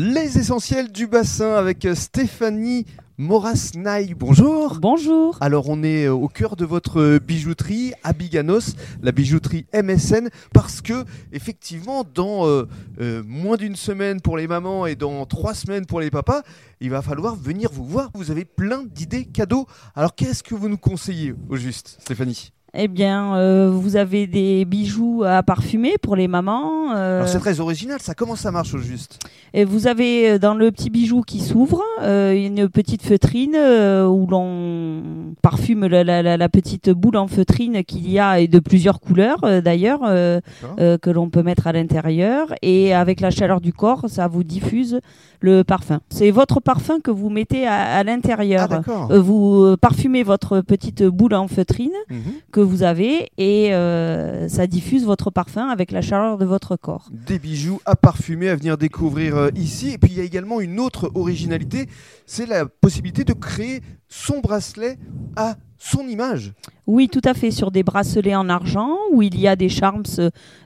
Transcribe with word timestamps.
Les 0.00 0.38
essentiels 0.38 0.92
du 0.92 1.08
bassin 1.08 1.54
avec 1.54 1.84
euh, 1.84 1.96
Stéphanie 1.96 2.86
Morasnaï. 3.16 4.14
Bonjour. 4.14 4.78
Bonjour. 4.80 5.36
Alors 5.40 5.68
on 5.68 5.82
est 5.82 6.04
euh, 6.04 6.12
au 6.12 6.28
cœur 6.28 6.54
de 6.54 6.64
votre 6.64 7.18
bijouterie 7.18 7.94
à 8.04 8.12
Biganos, 8.12 8.76
la 9.02 9.10
bijouterie 9.10 9.66
MSN, 9.74 10.28
parce 10.54 10.82
que 10.82 11.04
effectivement 11.32 12.04
dans 12.04 12.46
euh, 12.46 12.68
euh, 13.00 13.24
moins 13.26 13.56
d'une 13.56 13.74
semaine 13.74 14.20
pour 14.20 14.36
les 14.36 14.46
mamans 14.46 14.86
et 14.86 14.94
dans 14.94 15.26
trois 15.26 15.54
semaines 15.54 15.84
pour 15.84 15.98
les 15.98 16.12
papas, 16.12 16.42
il 16.80 16.90
va 16.90 17.02
falloir 17.02 17.34
venir 17.34 17.68
vous 17.72 17.84
voir. 17.84 18.10
Vous 18.14 18.30
avez 18.30 18.44
plein 18.44 18.84
d'idées 18.84 19.24
cadeaux. 19.24 19.66
Alors 19.96 20.14
qu'est-ce 20.14 20.44
que 20.44 20.54
vous 20.54 20.68
nous 20.68 20.78
conseillez 20.78 21.34
au 21.48 21.56
juste, 21.56 21.96
Stéphanie? 22.00 22.52
Eh 22.74 22.88
bien, 22.88 23.34
euh, 23.34 23.70
vous 23.72 23.96
avez 23.96 24.26
des 24.26 24.64
bijoux 24.64 25.24
à 25.24 25.42
parfumer 25.42 25.94
pour 26.02 26.16
les 26.16 26.28
mamans. 26.28 26.92
euh, 26.94 27.18
Alors 27.18 27.28
c'est 27.28 27.38
très 27.38 27.60
original, 27.60 27.98
ça 28.00 28.14
comment 28.14 28.36
ça 28.36 28.50
marche 28.50 28.74
au 28.74 28.78
juste? 28.78 29.18
Et 29.54 29.64
vous 29.64 29.86
avez 29.86 30.32
euh, 30.32 30.38
dans 30.38 30.54
le 30.54 30.70
petit 30.70 30.90
bijou 30.90 31.22
qui 31.22 31.40
s'ouvre 31.40 31.82
une 32.02 32.68
petite 32.68 33.02
feutrine 33.02 33.56
où 33.56 34.26
l'on 34.26 35.34
parfume 35.40 35.86
la, 35.86 36.04
la, 36.04 36.36
la, 36.36 36.48
petite 36.48 36.90
boule 36.90 37.16
en 37.16 37.26
feutrine 37.26 37.84
qu'il 37.84 38.10
y 38.10 38.18
a 38.18 38.40
et 38.40 38.48
de 38.48 38.58
plusieurs 38.58 39.00
couleurs 39.00 39.40
d'ailleurs 39.62 40.00
que 40.00 41.10
l'on 41.10 41.30
peut 41.30 41.42
mettre 41.42 41.66
à 41.66 41.72
l'intérieur 41.72 42.54
et 42.62 42.94
avec 42.94 43.20
la 43.20 43.30
chaleur 43.30 43.60
du 43.60 43.72
corps, 43.72 44.04
ça 44.08 44.28
vous 44.28 44.44
diffuse 44.44 45.00
le 45.40 45.62
parfum. 45.62 46.00
C'est 46.10 46.30
votre 46.30 46.60
parfum 46.60 47.00
que 47.00 47.10
vous 47.10 47.30
mettez 47.30 47.66
à, 47.66 48.02
l'intérieur. 48.04 48.68
Ah, 48.70 49.18
vous 49.18 49.76
parfumez 49.80 50.22
votre 50.22 50.60
petite 50.60 51.02
boule 51.02 51.34
en 51.34 51.48
feutrine. 51.48 51.92
Mhm 52.10 52.57
que 52.57 52.57
vous 52.60 52.82
avez 52.82 53.30
et 53.38 53.74
euh, 53.74 54.48
ça 54.48 54.66
diffuse 54.66 55.04
votre 55.04 55.30
parfum 55.30 55.68
avec 55.68 55.90
la 55.90 56.00
chaleur 56.00 56.38
de 56.38 56.44
votre 56.44 56.76
corps. 56.76 57.08
Des 57.12 57.38
bijoux 57.38 57.80
à 57.84 57.96
parfumer 57.96 58.48
à 58.48 58.56
venir 58.56 58.78
découvrir 58.78 59.36
euh, 59.36 59.50
ici. 59.54 59.90
Et 59.90 59.98
puis 59.98 60.10
il 60.12 60.18
y 60.18 60.20
a 60.20 60.24
également 60.24 60.60
une 60.60 60.80
autre 60.80 61.10
originalité, 61.14 61.88
c'est 62.26 62.46
la 62.46 62.66
possibilité 62.66 63.24
de 63.24 63.32
créer 63.32 63.80
son 64.08 64.40
bracelet 64.40 64.98
à 65.36 65.56
son 65.78 66.06
image. 66.08 66.52
Oui, 66.86 67.08
tout 67.08 67.22
à 67.24 67.34
fait, 67.34 67.50
sur 67.50 67.70
des 67.70 67.82
bracelets 67.82 68.34
en 68.34 68.48
argent 68.48 68.96
où 69.12 69.22
il 69.22 69.38
y 69.38 69.46
a 69.46 69.56
des 69.56 69.68
charms 69.68 70.02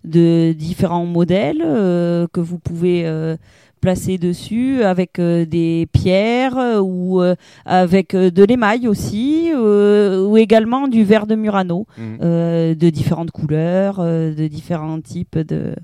de 0.05 0.53
différents 0.53 1.07
modèles 1.07 1.63
euh, 1.65 2.27
que 2.33 2.41
vous 2.41 2.59
pouvez 2.59 3.05
placé 3.83 4.17
dessus 4.17 4.83
avec 4.85 5.19
euh, 5.19 5.45
des 5.45 5.87
pierres 5.93 6.57
euh, 6.57 6.79
ou 6.79 7.21
euh, 7.21 7.35
avec 7.67 8.17
de 8.17 8.45
l'émail 8.45 8.89
aussi 8.89 9.53
ou 9.53 10.37
également 10.39 10.89
du 10.89 11.05
verre 11.05 11.27
de 11.27 11.35
Murano 11.35 11.87
mmh. 11.99 12.19
de 12.75 12.91
différentes 12.91 13.33
couleurs, 13.33 13.99
de 14.01 14.47
différents 14.47 15.01
types 15.01 15.37
de 15.37 15.75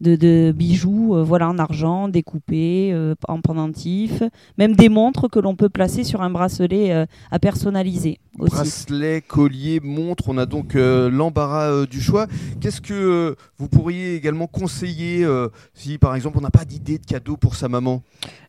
de, 0.00 0.52
bijoux 0.52 1.14
euh, 1.14 1.22
voilà, 1.22 1.48
en 1.48 1.58
argent, 1.58 2.08
découpés, 2.08 2.90
euh, 2.92 3.14
en 3.28 3.40
pendentif, 3.40 4.22
même 4.58 4.74
des 4.74 4.88
montres 4.88 5.30
que 5.30 5.38
l'on 5.38 5.56
peut 5.56 5.68
placer 5.68 6.04
sur 6.04 6.22
un 6.22 6.30
bracelet 6.30 6.92
euh, 6.92 7.06
à 7.30 7.38
personnaliser. 7.38 8.18
Aussi. 8.38 8.54
Bracelet, 8.54 9.22
collier, 9.26 9.80
montre, 9.82 10.24
on 10.28 10.36
a 10.36 10.44
donc 10.44 10.74
l'embarras 10.74 11.86
du 11.86 12.02
choix. 12.02 12.26
Qu'est-ce 12.60 12.82
que 12.82 13.34
vous 13.56 13.68
pourriez 13.68 14.14
également 14.14 14.46
conseiller 14.46 15.26
si 15.72 15.96
par 15.96 16.14
exemple 16.14 16.36
on 16.36 16.42
n'a 16.42 16.50
pas 16.50 16.66
d'idée 16.66 16.98
de 16.98 17.06
cadeau 17.06 17.38
pour 17.38 17.54
sa 17.54 17.70
maman? 17.70 18.02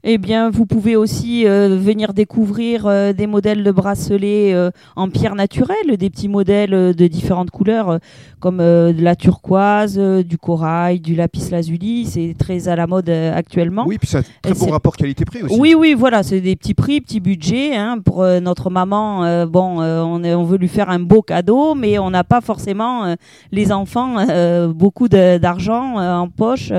Eh 0.03 0.18
bien, 0.18 0.50
vous 0.50 0.66
pouvez 0.66 0.98
aussi 0.98 1.45
venir 1.45 2.14
découvrir 2.14 3.14
des 3.14 3.28
modèles 3.28 3.64
de 3.64 3.72
bracelets 3.72 4.53
en 4.98 5.09
pierre 5.09 5.36
naturelle, 5.36 5.95
des 5.98 6.09
petits 6.09 6.28
modèles 6.28 6.94
de 6.94 7.08
différentes 7.08 7.52
couleurs 7.52 8.00
comme 8.42 8.58
de 8.58 9.02
la 9.02 9.16
turquoise, 9.16 9.98
du 9.98 10.38
corail, 10.38 11.00
du 11.00 11.16
lapis 11.16 11.36
lazuli, 11.52 12.05
c'est 12.05 12.35
très 12.38 12.67
à 12.67 12.75
la 12.75 12.88
mode 12.88 13.09
euh, 13.09 13.35
actuellement. 13.35 13.85
Oui, 13.88 13.97
puis 13.97 14.07
c'est 14.07 14.17
un 14.17 14.23
très 14.41 14.53
bon 14.53 14.71
rapport 14.71 14.95
qualité-prix 14.95 15.44
aussi. 15.44 15.59
Oui, 15.59 15.73
oui, 15.77 15.94
voilà, 15.94 16.23
c'est 16.23 16.41
des 16.41 16.55
petits 16.55 16.73
prix, 16.73 17.02
petits 17.02 17.19
budgets. 17.19 17.75
Hein, 17.75 17.99
pour 18.03 18.23
euh, 18.23 18.39
notre 18.39 18.69
maman, 18.69 19.23
euh, 19.23 19.45
bon, 19.45 19.81
on, 19.81 20.23
on, 20.23 20.44
veut 20.44 20.57
lui 20.57 20.67
faire 20.67 20.89
un 20.89 20.99
beau 20.99 21.21
cadeau, 21.21 21.75
mais 21.75 21.99
on 21.99 22.09
n'a 22.09 22.23
pas 22.23 22.41
forcément, 22.41 23.16
les 23.51 23.72
enfants, 23.72 24.25
beaucoup 24.69 25.07
d'argent 25.07 25.97
en 25.97 26.29
poche 26.29 26.72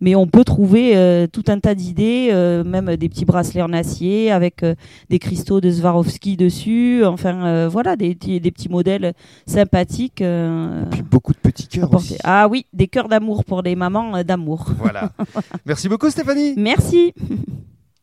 mais 0.00 0.16
on 0.16 0.26
peut 0.26 0.42
trouver 0.42 1.28
tout 1.32 1.44
un 1.46 1.60
tas 1.60 1.76
d'idées, 1.76 2.32
même 2.66 2.96
des 2.96 3.08
petits 3.08 3.24
bracelets 3.24 3.62
en 3.62 3.72
acier 3.72 4.32
avec 4.32 4.64
des 5.08 5.18
cristaux 5.20 5.60
de 5.60 5.70
Swarovski 5.70 6.36
dessus, 6.36 7.04
enfin 7.04 7.68
voilà, 7.68 7.94
des, 7.94 8.14
des, 8.14 8.50
petits 8.50 8.68
modèles 8.68 9.12
sympathiques. 9.46 10.20
Et 10.20 10.86
puis 10.90 11.02
beaucoup 11.02 11.32
de 11.32 11.38
petits 11.38 11.68
cœurs 11.68 11.94
aussi. 11.94 12.16
Ah 12.24 12.48
oui, 12.50 12.66
des 12.72 12.88
cœurs 12.88 13.08
d'amour 13.08 13.44
pour 13.44 13.62
les 13.62 13.76
mamans 13.76 14.01
d'amour. 14.24 14.66
Voilà. 14.78 15.12
Merci 15.66 15.88
beaucoup 15.88 16.10
Stéphanie. 16.10 16.54
Merci. 16.56 17.14